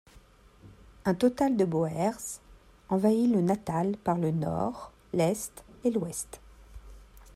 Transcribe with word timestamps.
Un 1.09 1.13
total 1.23 1.57
de 1.57 1.63
Boers 1.65 2.39
envahit 2.89 3.31
le 3.31 3.39
Natal 3.41 3.95
par 4.03 4.17
le 4.17 4.31
nord, 4.31 4.91
l'est 5.13 5.63
et 5.83 5.91
l'ouest. 5.91 6.41